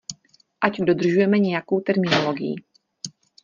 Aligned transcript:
Ať 0.61 0.79
dodržujeme 0.83 1.39
nějakou 1.39 1.79
terminologii. 1.79 2.55